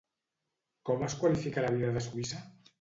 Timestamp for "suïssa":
2.09-2.45